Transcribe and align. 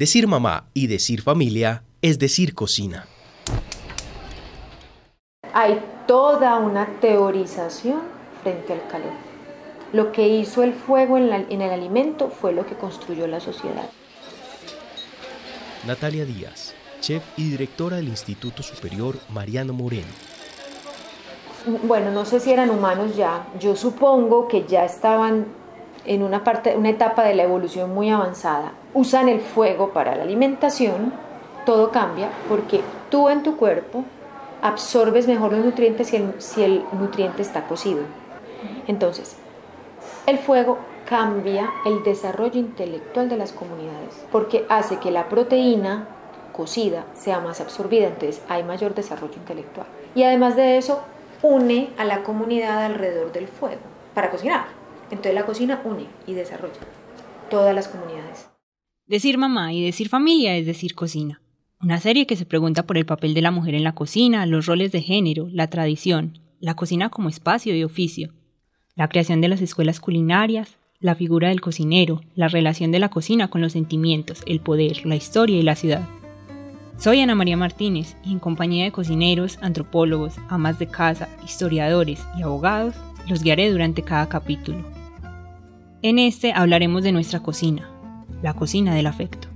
Decir 0.00 0.26
mamá 0.26 0.64
y 0.72 0.86
decir 0.86 1.20
familia 1.20 1.82
es 2.00 2.18
decir 2.18 2.54
cocina. 2.54 3.06
Hay 5.52 5.78
toda 6.06 6.56
una 6.56 6.86
teorización 7.00 8.00
frente 8.42 8.72
al 8.72 8.88
calor. 8.88 9.12
Lo 9.92 10.10
que 10.10 10.26
hizo 10.26 10.62
el 10.62 10.72
fuego 10.72 11.18
en, 11.18 11.30
en 11.50 11.60
el 11.60 11.70
alimento 11.70 12.30
fue 12.30 12.54
lo 12.54 12.64
que 12.64 12.76
construyó 12.76 13.26
la 13.26 13.40
sociedad. 13.40 13.90
Natalia 15.86 16.24
Díaz, 16.24 16.74
chef 17.02 17.22
y 17.36 17.50
directora 17.50 17.98
del 17.98 18.08
Instituto 18.08 18.62
Superior 18.62 19.18
Mariano 19.28 19.74
Moreno. 19.74 20.08
Bueno, 21.82 22.10
no 22.10 22.24
sé 22.24 22.40
si 22.40 22.50
eran 22.50 22.70
humanos 22.70 23.16
ya. 23.16 23.46
Yo 23.60 23.76
supongo 23.76 24.48
que 24.48 24.64
ya 24.66 24.86
estaban 24.86 25.59
en 26.04 26.22
una, 26.22 26.44
parte, 26.44 26.76
una 26.76 26.90
etapa 26.90 27.24
de 27.24 27.34
la 27.34 27.44
evolución 27.44 27.94
muy 27.94 28.10
avanzada. 28.10 28.72
Usan 28.94 29.28
el 29.28 29.40
fuego 29.40 29.90
para 29.90 30.16
la 30.16 30.22
alimentación. 30.22 31.12
Todo 31.66 31.90
cambia 31.90 32.30
porque 32.48 32.80
tú 33.10 33.28
en 33.28 33.42
tu 33.42 33.56
cuerpo 33.56 34.04
absorbes 34.62 35.26
mejor 35.26 35.52
los 35.52 35.64
nutrientes 35.64 36.08
si 36.08 36.16
el, 36.16 36.34
si 36.38 36.62
el 36.62 36.84
nutriente 36.92 37.42
está 37.42 37.66
cocido. 37.66 38.00
Entonces, 38.86 39.36
el 40.26 40.38
fuego 40.38 40.78
cambia 41.08 41.70
el 41.84 42.02
desarrollo 42.02 42.58
intelectual 42.58 43.28
de 43.28 43.36
las 43.36 43.52
comunidades 43.52 44.24
porque 44.30 44.64
hace 44.68 44.98
que 44.98 45.10
la 45.10 45.28
proteína 45.28 46.06
cocida 46.52 47.04
sea 47.14 47.40
más 47.40 47.60
absorbida, 47.60 48.08
entonces 48.08 48.42
hay 48.48 48.62
mayor 48.62 48.94
desarrollo 48.94 49.34
intelectual. 49.34 49.86
Y 50.14 50.24
además 50.24 50.56
de 50.56 50.78
eso, 50.78 51.00
une 51.42 51.90
a 51.96 52.04
la 52.04 52.22
comunidad 52.22 52.84
alrededor 52.84 53.32
del 53.32 53.48
fuego 53.48 53.80
para 54.14 54.30
cocinar. 54.30 54.79
Entonces 55.10 55.34
la 55.34 55.46
cocina 55.46 55.82
une 55.84 56.06
y 56.26 56.34
desarrolla 56.34 56.80
todas 57.50 57.74
las 57.74 57.88
comunidades. 57.88 58.48
Decir 59.06 59.38
mamá 59.38 59.72
y 59.72 59.84
decir 59.84 60.08
familia 60.08 60.56
es 60.56 60.66
decir 60.66 60.94
cocina. 60.94 61.42
Una 61.82 61.98
serie 61.98 62.26
que 62.26 62.36
se 62.36 62.46
pregunta 62.46 62.86
por 62.86 62.96
el 62.96 63.06
papel 63.06 63.34
de 63.34 63.42
la 63.42 63.50
mujer 63.50 63.74
en 63.74 63.84
la 63.84 63.94
cocina, 63.94 64.46
los 64.46 64.66
roles 64.66 64.92
de 64.92 65.02
género, 65.02 65.48
la 65.50 65.68
tradición, 65.68 66.38
la 66.60 66.76
cocina 66.76 67.08
como 67.08 67.28
espacio 67.28 67.74
y 67.74 67.82
oficio, 67.82 68.32
la 68.94 69.08
creación 69.08 69.40
de 69.40 69.48
las 69.48 69.62
escuelas 69.62 69.98
culinarias, 69.98 70.76
la 71.00 71.14
figura 71.14 71.48
del 71.48 71.62
cocinero, 71.62 72.20
la 72.34 72.48
relación 72.48 72.92
de 72.92 72.98
la 72.98 73.08
cocina 73.08 73.48
con 73.48 73.62
los 73.62 73.72
sentimientos, 73.72 74.42
el 74.46 74.60
poder, 74.60 75.06
la 75.06 75.16
historia 75.16 75.58
y 75.58 75.62
la 75.62 75.74
ciudad. 75.74 76.06
Soy 76.98 77.20
Ana 77.20 77.34
María 77.34 77.56
Martínez 77.56 78.14
y 78.22 78.32
en 78.32 78.38
compañía 78.38 78.84
de 78.84 78.92
cocineros, 78.92 79.58
antropólogos, 79.62 80.34
amas 80.50 80.78
de 80.78 80.86
casa, 80.86 81.30
historiadores 81.42 82.22
y 82.38 82.42
abogados, 82.42 82.94
los 83.26 83.42
guiaré 83.42 83.72
durante 83.72 84.02
cada 84.02 84.28
capítulo. 84.28 84.99
En 86.02 86.18
este 86.18 86.54
hablaremos 86.54 87.02
de 87.02 87.12
nuestra 87.12 87.40
cocina, 87.40 87.90
la 88.40 88.54
cocina 88.54 88.94
del 88.94 89.06
afecto. 89.06 89.48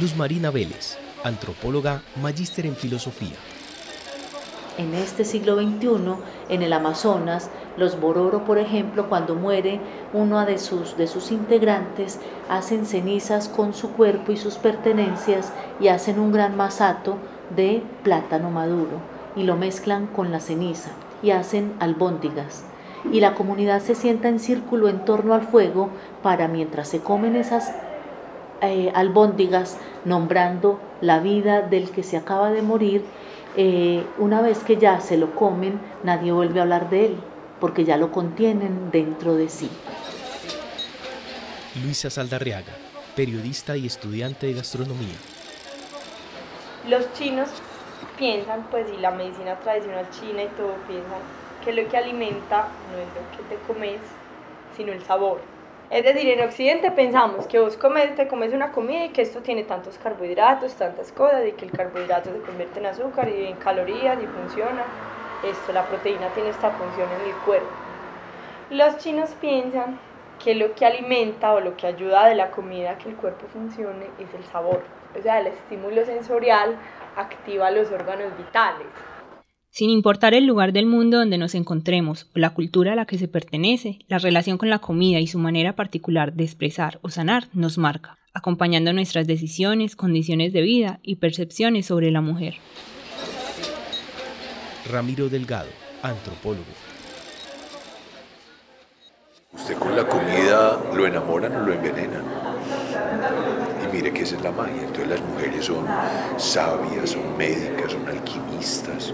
Luz 0.00 0.16
Marina 0.16 0.50
Vélez, 0.50 0.98
antropóloga, 1.22 2.02
magíster 2.20 2.66
en 2.66 2.74
filosofía. 2.74 3.36
En 4.76 4.92
este 4.94 5.24
siglo 5.24 5.54
XXI, 5.54 5.88
en 6.48 6.62
el 6.62 6.72
Amazonas, 6.72 7.48
los 7.76 8.00
Bororo, 8.00 8.44
por 8.44 8.58
ejemplo, 8.58 9.08
cuando 9.08 9.36
muere 9.36 9.80
uno 10.12 10.44
de 10.44 10.58
sus, 10.58 10.96
de 10.96 11.06
sus 11.06 11.30
integrantes, 11.30 12.18
hacen 12.48 12.86
cenizas 12.86 13.48
con 13.48 13.72
su 13.72 13.92
cuerpo 13.92 14.32
y 14.32 14.36
sus 14.36 14.56
pertenencias 14.56 15.52
y 15.78 15.88
hacen 15.88 16.18
un 16.18 16.32
gran 16.32 16.56
masato 16.56 17.18
de 17.54 17.84
plátano 18.02 18.50
maduro 18.50 19.00
y 19.36 19.44
lo 19.44 19.56
mezclan 19.56 20.08
con 20.08 20.32
la 20.32 20.40
ceniza 20.40 20.90
y 21.22 21.30
hacen 21.30 21.74
albóndigas. 21.80 22.64
Y 23.12 23.20
la 23.20 23.34
comunidad 23.34 23.80
se 23.80 23.94
sienta 23.94 24.28
en 24.28 24.40
círculo 24.40 24.88
en 24.88 25.04
torno 25.04 25.34
al 25.34 25.42
fuego 25.42 25.90
para 26.22 26.48
mientras 26.48 26.88
se 26.88 27.00
comen 27.00 27.36
esas 27.36 27.72
eh, 28.60 28.90
albóndigas, 28.94 29.78
nombrando 30.04 30.80
la 31.00 31.20
vida 31.20 31.62
del 31.62 31.90
que 31.90 32.02
se 32.02 32.16
acaba 32.16 32.50
de 32.50 32.62
morir, 32.62 33.04
eh, 33.56 34.04
una 34.18 34.40
vez 34.40 34.58
que 34.60 34.76
ya 34.76 35.00
se 35.00 35.16
lo 35.16 35.34
comen, 35.34 35.80
nadie 36.02 36.32
vuelve 36.32 36.58
a 36.58 36.62
hablar 36.62 36.90
de 36.90 37.06
él, 37.06 37.16
porque 37.60 37.84
ya 37.84 37.96
lo 37.96 38.10
contienen 38.10 38.90
dentro 38.90 39.34
de 39.34 39.48
sí. 39.48 39.70
Luisa 41.84 42.10
Saldarriaga, 42.10 42.72
periodista 43.14 43.76
y 43.76 43.86
estudiante 43.86 44.46
de 44.48 44.54
gastronomía. 44.54 45.14
Los 46.88 47.12
chinos 47.12 47.48
piensan, 48.06 48.68
pues, 48.70 48.90
y 48.90 48.96
la 48.96 49.10
medicina 49.10 49.60
tradicional 49.60 50.10
china 50.10 50.42
y 50.44 50.54
todo, 50.54 50.84
piensan 50.84 51.28
que 51.60 51.72
lo 51.72 51.88
que 51.88 51.96
alimenta 51.96 52.80
no 52.84 52.98
es 52.98 53.14
lo 53.14 53.30
que 53.30 53.42
te 53.44 53.60
comes, 53.62 54.20
sino 54.70 54.92
el 54.92 55.02
sabor. 55.04 55.42
Es 55.90 56.04
decir, 56.04 56.28
en 56.28 56.42
Occidente 56.42 56.90
pensamos 56.92 57.46
que 57.46 57.58
vos 57.58 57.76
comes, 57.76 58.14
te 58.14 58.28
comes 58.28 58.52
una 58.52 58.72
comida 58.72 59.06
y 59.06 59.12
que 59.12 59.22
esto 59.22 59.42
tiene 59.42 59.64
tantos 59.64 59.98
carbohidratos, 59.98 60.76
tantas 60.76 61.12
cosas, 61.12 61.46
y 61.46 61.52
que 61.52 61.64
el 61.64 61.72
carbohidrato 61.72 62.32
se 62.32 62.42
convierte 62.42 62.78
en 62.80 62.86
azúcar 62.86 63.28
y 63.30 63.46
en 63.46 63.56
calorías 63.58 64.22
y 64.22 64.26
funciona. 64.26 64.94
Esto, 65.42 65.72
la 65.72 65.86
proteína 65.86 66.32
tiene 66.32 66.50
esta 66.50 66.72
función 66.72 67.10
en 67.12 67.20
el 67.20 67.38
cuerpo. 67.40 67.78
Los 68.70 68.98
chinos 68.98 69.34
piensan 69.34 69.98
que 70.42 70.54
lo 70.54 70.74
que 70.74 70.86
alimenta 70.86 71.52
o 71.52 71.60
lo 71.60 71.76
que 71.76 71.86
ayuda 71.86 72.26
de 72.26 72.34
la 72.34 72.50
comida 72.50 72.92
a 72.92 72.98
que 72.98 73.08
el 73.08 73.16
cuerpo 73.16 73.46
funcione 73.52 74.06
es 74.18 74.32
el 74.34 74.44
sabor. 74.44 74.84
O 75.18 75.22
sea, 75.22 75.40
el 75.40 75.48
estímulo 75.48 76.04
sensorial 76.04 76.76
activa 77.16 77.70
los 77.70 77.90
órganos 77.90 78.36
vitales. 78.36 78.86
Sin 79.70 79.90
importar 79.90 80.34
el 80.34 80.46
lugar 80.46 80.72
del 80.72 80.86
mundo 80.86 81.18
donde 81.18 81.38
nos 81.38 81.54
encontremos 81.54 82.28
o 82.34 82.38
la 82.38 82.50
cultura 82.50 82.94
a 82.94 82.96
la 82.96 83.04
que 83.04 83.18
se 83.18 83.28
pertenece, 83.28 83.98
la 84.08 84.18
relación 84.18 84.58
con 84.58 84.70
la 84.70 84.80
comida 84.80 85.20
y 85.20 85.26
su 85.26 85.38
manera 85.38 85.76
particular 85.76 86.32
de 86.32 86.44
expresar 86.44 86.98
o 87.02 87.10
sanar 87.10 87.48
nos 87.52 87.78
marca, 87.78 88.18
acompañando 88.34 88.92
nuestras 88.92 89.26
decisiones, 89.26 89.94
condiciones 89.94 90.52
de 90.52 90.62
vida 90.62 91.00
y 91.02 91.16
percepciones 91.16 91.86
sobre 91.86 92.10
la 92.10 92.20
mujer. 92.20 92.54
Ramiro 94.90 95.28
Delgado, 95.28 95.68
antropólogo. 96.02 96.64
Usted 99.68 99.80
con 99.80 99.94
la 99.94 100.08
comida 100.08 100.78
lo 100.94 101.06
enamoran 101.06 101.54
o 101.54 101.66
lo 101.66 101.74
envenenan. 101.74 102.22
Y 103.84 103.94
mire 103.94 104.14
que 104.14 104.22
esa 104.22 104.36
es 104.36 104.42
la 104.42 104.50
magia. 104.50 104.80
Entonces 104.80 105.08
las 105.08 105.20
mujeres 105.20 105.66
son 105.66 105.84
sabias, 106.38 107.10
son 107.10 107.36
médicas, 107.36 107.92
son 107.92 108.08
alquimistas, 108.08 109.12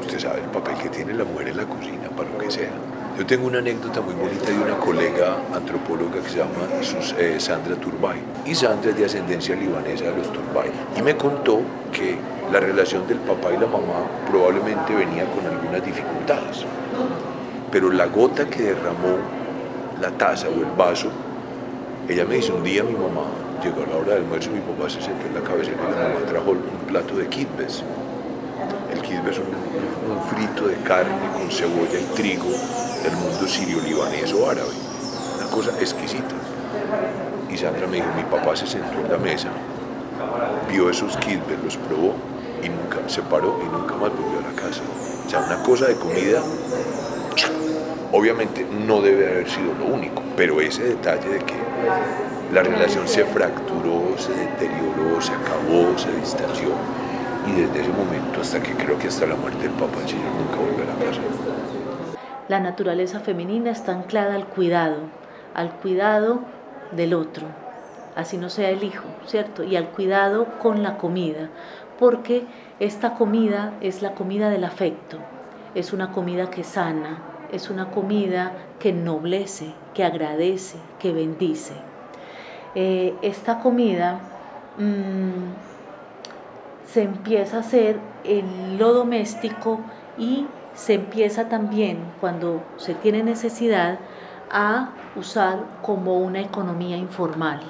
usted 0.00 0.18
sabe 0.18 0.40
el 0.40 0.48
papel 0.50 0.74
que 0.78 0.88
tiene 0.88 1.14
la 1.14 1.22
mujer 1.22 1.50
en 1.50 1.58
la 1.58 1.64
cocina 1.64 2.08
para 2.16 2.28
lo 2.28 2.38
que 2.38 2.50
sea. 2.50 2.72
Yo 3.16 3.24
tengo 3.24 3.46
una 3.46 3.58
anécdota 3.58 4.00
muy 4.00 4.14
bonita 4.14 4.50
de 4.50 4.58
una 4.58 4.76
colega 4.78 5.36
antropóloga 5.54 6.22
que 6.22 6.28
se 6.28 6.38
llama 6.38 6.66
eh, 7.16 7.36
Sandra 7.38 7.76
Turbay. 7.76 8.18
Y 8.46 8.56
Sandra 8.56 8.90
es 8.90 8.96
de 8.96 9.04
ascendencia 9.04 9.54
libanesa 9.54 10.06
de 10.06 10.16
los 10.16 10.32
Turbay. 10.32 10.72
Y 10.96 11.02
me 11.02 11.16
contó 11.16 11.60
que 11.92 12.16
la 12.52 12.58
relación 12.58 13.06
del 13.06 13.18
papá 13.18 13.52
y 13.52 13.58
la 13.58 13.66
mamá 13.66 14.08
probablemente 14.28 14.92
venía 14.92 15.24
con 15.26 15.46
algunas 15.46 15.84
dificultades. 15.84 16.64
Pero 17.70 17.92
la 17.92 18.06
gota 18.06 18.44
que 18.46 18.62
derramó 18.62 19.37
la 20.00 20.10
taza 20.10 20.48
o 20.48 20.60
el 20.60 20.70
vaso, 20.76 21.10
ella 22.08 22.24
me 22.24 22.36
dice, 22.36 22.52
un 22.52 22.62
día 22.62 22.82
mi 22.82 22.92
mamá 22.94 23.24
llegó 23.62 23.82
a 23.82 23.86
la 23.86 23.96
hora 23.96 24.14
del 24.14 24.22
almuerzo, 24.22 24.50
mi 24.50 24.60
papá 24.60 24.88
se 24.88 25.00
sentó 25.02 25.26
en 25.26 25.34
la 25.34 25.42
cabecera 25.42 25.76
y 25.76 25.92
la 25.92 26.08
mamá 26.08 26.26
trajo 26.26 26.50
un 26.52 26.86
plato 26.86 27.14
de 27.16 27.26
kibbes. 27.28 27.82
El 28.92 29.02
kibbes 29.02 29.36
es 29.36 29.38
un 29.38 30.22
frito 30.30 30.66
de 30.68 30.76
carne 30.76 31.28
con 31.34 31.50
cebolla 31.50 31.98
y 31.98 32.14
trigo 32.14 32.48
del 33.02 33.12
mundo 33.16 33.46
sirio-libanés 33.46 34.32
o 34.32 34.48
árabe. 34.48 34.70
Una 35.38 35.50
cosa 35.50 35.70
exquisita. 35.80 36.34
Y 37.50 37.56
Sandra 37.56 37.86
me 37.86 37.96
dijo, 37.96 38.08
mi 38.16 38.24
papá 38.24 38.56
se 38.56 38.66
sentó 38.66 38.98
en 39.00 39.10
la 39.10 39.18
mesa, 39.18 39.48
vio 40.70 40.90
esos 40.90 41.16
kilbers, 41.16 41.62
los 41.64 41.76
probó 41.76 42.14
y 42.62 42.68
nunca 42.68 43.08
se 43.08 43.22
paró 43.22 43.58
y 43.62 43.64
nunca 43.64 43.94
más 43.94 44.10
volvió 44.10 44.38
a 44.38 44.50
la 44.50 44.60
casa. 44.60 44.82
O 45.26 45.30
sea, 45.30 45.40
una 45.40 45.62
cosa 45.62 45.86
de 45.86 45.94
comida, 45.96 46.42
obviamente 48.12 48.66
no 48.86 49.00
debe 49.00 49.30
haber 49.30 49.48
sido 49.48 49.74
lo 49.74 49.94
único, 49.94 50.22
pero 50.36 50.60
ese 50.60 50.84
detalle 50.84 51.28
de 51.28 51.38
que 51.40 51.54
la 52.52 52.62
relación 52.62 53.06
se 53.06 53.24
fracturó, 53.24 54.16
se 54.16 54.32
deterioró, 54.32 55.20
se 55.20 55.32
acabó, 55.32 55.96
se 55.98 56.10
distanció, 56.12 56.68
y 57.46 57.60
desde 57.60 57.80
ese 57.80 57.90
momento 57.90 58.40
hasta 58.40 58.62
que 58.62 58.72
creo 58.72 58.98
que 58.98 59.08
hasta 59.08 59.26
la 59.26 59.36
muerte 59.36 59.62
del 59.62 59.72
Papa 59.72 59.98
Señor 60.06 60.26
nunca 60.38 60.56
volverá 60.56 60.92
a 60.92 60.96
casa. 60.96 61.20
La 62.48 62.60
naturaleza 62.60 63.20
femenina 63.20 63.70
está 63.70 63.92
anclada 63.92 64.34
al 64.34 64.46
cuidado, 64.46 64.96
al 65.54 65.70
cuidado 65.72 66.40
del 66.92 67.12
otro, 67.12 67.46
así 68.16 68.38
no 68.38 68.48
sea 68.48 68.70
el 68.70 68.82
hijo, 68.82 69.04
¿cierto? 69.26 69.64
Y 69.64 69.76
al 69.76 69.88
cuidado 69.88 70.46
con 70.58 70.82
la 70.82 70.96
comida, 70.96 71.50
porque 71.98 72.46
esta 72.80 73.14
comida 73.14 73.74
es 73.82 74.00
la 74.00 74.14
comida 74.14 74.48
del 74.48 74.64
afecto, 74.64 75.18
es 75.74 75.92
una 75.92 76.12
comida 76.12 76.48
que 76.48 76.64
sana, 76.64 77.18
es 77.52 77.70
una 77.70 77.90
comida 77.90 78.52
que 78.78 78.90
ennoblece, 78.90 79.72
que 79.94 80.04
agradece, 80.04 80.78
que 80.98 81.12
bendice. 81.12 81.74
Eh, 82.74 83.14
esta 83.22 83.60
comida 83.60 84.20
mmm, 84.76 85.52
se 86.86 87.02
empieza 87.02 87.58
a 87.58 87.60
hacer 87.60 87.98
en 88.24 88.78
lo 88.78 88.92
doméstico 88.92 89.80
y 90.16 90.46
se 90.74 90.94
empieza 90.94 91.48
también, 91.48 91.98
cuando 92.20 92.62
se 92.76 92.94
tiene 92.94 93.22
necesidad, 93.22 93.98
a 94.50 94.90
usar 95.16 95.58
como 95.82 96.18
una 96.18 96.40
economía 96.40 96.96
informal. 96.96 97.60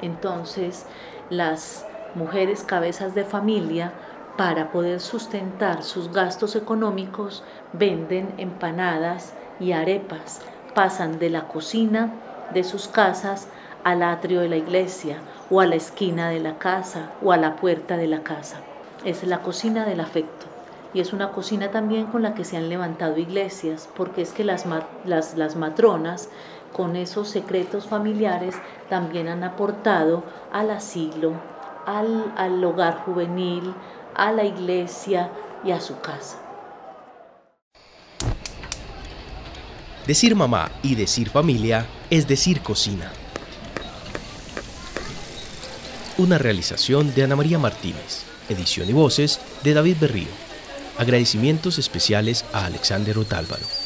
Entonces, 0.00 0.86
las 1.30 1.86
mujeres 2.14 2.64
cabezas 2.64 3.14
de 3.14 3.24
familia, 3.24 3.92
para 4.36 4.72
poder 4.72 5.00
sustentar 5.00 5.82
sus 5.82 6.12
gastos 6.12 6.56
económicos, 6.56 7.44
venden 7.72 8.34
empanadas 8.38 9.34
y 9.60 9.72
arepas. 9.72 10.40
Pasan 10.74 11.18
de 11.18 11.30
la 11.30 11.46
cocina 11.46 12.12
de 12.52 12.64
sus 12.64 12.88
casas 12.88 13.48
al 13.84 14.02
atrio 14.02 14.40
de 14.40 14.48
la 14.48 14.56
iglesia 14.56 15.18
o 15.50 15.60
a 15.60 15.66
la 15.66 15.76
esquina 15.76 16.28
de 16.30 16.40
la 16.40 16.58
casa 16.58 17.10
o 17.22 17.32
a 17.32 17.36
la 17.36 17.56
puerta 17.56 17.96
de 17.96 18.08
la 18.08 18.22
casa. 18.22 18.56
Es 19.04 19.22
la 19.24 19.42
cocina 19.42 19.84
del 19.84 20.00
afecto 20.00 20.46
y 20.94 21.00
es 21.00 21.12
una 21.12 21.32
cocina 21.32 21.70
también 21.70 22.06
con 22.06 22.22
la 22.22 22.34
que 22.34 22.44
se 22.44 22.56
han 22.56 22.68
levantado 22.68 23.18
iglesias, 23.18 23.88
porque 23.96 24.22
es 24.22 24.32
que 24.32 24.44
las, 24.44 24.64
las, 25.04 25.56
matronas 25.56 26.30
con 26.72 26.96
esos 26.96 27.28
secretos 27.28 27.86
familiares 27.86 28.54
también 28.88 29.28
han 29.28 29.42
aportado 29.42 30.22
al 30.52 30.70
asilo, 30.70 31.32
al, 31.84 32.32
al 32.36 32.64
hogar 32.64 32.98
juvenil, 33.04 33.74
a 34.14 34.32
la 34.32 34.44
iglesia 34.44 35.30
y 35.64 35.70
a 35.70 35.80
su 35.80 36.00
casa. 36.00 36.40
Decir 40.06 40.36
mamá 40.36 40.70
y 40.82 40.94
decir 40.94 41.30
familia 41.30 41.86
es 42.10 42.28
decir 42.28 42.60
cocina. 42.60 43.10
Una 46.18 46.38
realización 46.38 47.14
de 47.14 47.24
Ana 47.24 47.36
María 47.36 47.58
Martínez, 47.58 48.24
edición 48.48 48.88
y 48.88 48.92
voces 48.92 49.40
de 49.62 49.74
David 49.74 49.96
Berrío. 50.00 50.28
Agradecimientos 50.98 51.78
especiales 51.78 52.44
a 52.52 52.66
Alexander 52.66 53.18
Otálvaro. 53.18 53.83